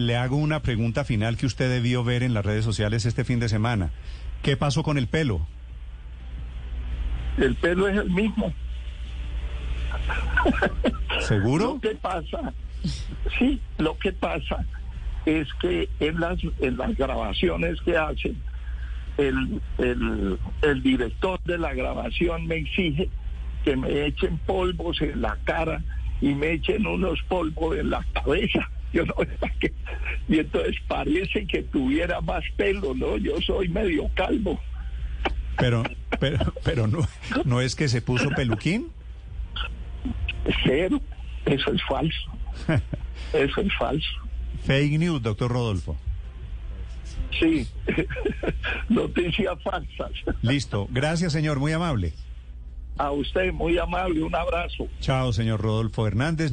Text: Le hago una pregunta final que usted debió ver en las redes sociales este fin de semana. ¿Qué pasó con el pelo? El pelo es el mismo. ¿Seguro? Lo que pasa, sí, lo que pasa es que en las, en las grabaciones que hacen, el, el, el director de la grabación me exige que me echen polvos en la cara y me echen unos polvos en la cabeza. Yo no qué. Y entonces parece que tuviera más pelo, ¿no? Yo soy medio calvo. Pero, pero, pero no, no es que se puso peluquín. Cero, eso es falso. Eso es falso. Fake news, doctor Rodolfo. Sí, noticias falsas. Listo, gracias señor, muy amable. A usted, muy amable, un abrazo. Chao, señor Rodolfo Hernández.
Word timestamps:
Le 0.00 0.16
hago 0.16 0.36
una 0.36 0.62
pregunta 0.62 1.04
final 1.04 1.36
que 1.36 1.44
usted 1.44 1.68
debió 1.68 2.02
ver 2.02 2.22
en 2.22 2.32
las 2.32 2.42
redes 2.44 2.64
sociales 2.64 3.04
este 3.04 3.22
fin 3.22 3.38
de 3.38 3.50
semana. 3.50 3.90
¿Qué 4.42 4.56
pasó 4.56 4.82
con 4.82 4.96
el 4.96 5.08
pelo? 5.08 5.46
El 7.36 7.54
pelo 7.56 7.86
es 7.86 7.98
el 7.98 8.08
mismo. 8.08 8.50
¿Seguro? 11.20 11.74
Lo 11.74 11.80
que 11.80 11.94
pasa, 11.96 12.54
sí, 13.38 13.60
lo 13.76 13.98
que 13.98 14.12
pasa 14.12 14.64
es 15.26 15.46
que 15.60 15.90
en 16.00 16.18
las, 16.18 16.38
en 16.60 16.78
las 16.78 16.96
grabaciones 16.96 17.78
que 17.82 17.98
hacen, 17.98 18.40
el, 19.18 19.60
el, 19.76 20.38
el 20.62 20.82
director 20.82 21.38
de 21.44 21.58
la 21.58 21.74
grabación 21.74 22.46
me 22.46 22.56
exige 22.56 23.10
que 23.64 23.76
me 23.76 24.06
echen 24.06 24.38
polvos 24.38 25.02
en 25.02 25.20
la 25.20 25.36
cara 25.44 25.82
y 26.22 26.34
me 26.34 26.52
echen 26.52 26.86
unos 26.86 27.20
polvos 27.28 27.76
en 27.76 27.90
la 27.90 28.02
cabeza. 28.14 28.66
Yo 28.92 29.04
no 29.04 29.14
qué. 29.60 29.72
Y 30.28 30.38
entonces 30.38 30.76
parece 30.88 31.46
que 31.46 31.62
tuviera 31.62 32.20
más 32.20 32.44
pelo, 32.56 32.94
¿no? 32.94 33.16
Yo 33.16 33.40
soy 33.40 33.68
medio 33.68 34.08
calvo. 34.14 34.60
Pero, 35.58 35.82
pero, 36.18 36.54
pero 36.64 36.86
no, 36.86 37.06
no 37.44 37.60
es 37.60 37.74
que 37.74 37.88
se 37.88 38.00
puso 38.00 38.30
peluquín. 38.30 38.88
Cero, 40.64 41.00
eso 41.44 41.72
es 41.72 41.82
falso. 41.84 42.30
Eso 43.32 43.60
es 43.60 43.72
falso. 43.78 44.08
Fake 44.64 44.98
news, 44.98 45.22
doctor 45.22 45.50
Rodolfo. 45.50 45.96
Sí, 47.38 47.66
noticias 48.88 49.62
falsas. 49.62 50.10
Listo, 50.42 50.88
gracias 50.90 51.32
señor, 51.32 51.60
muy 51.60 51.72
amable. 51.72 52.12
A 52.98 53.12
usted, 53.12 53.52
muy 53.52 53.78
amable, 53.78 54.22
un 54.22 54.34
abrazo. 54.34 54.88
Chao, 55.00 55.32
señor 55.32 55.60
Rodolfo 55.60 56.06
Hernández. 56.06 56.52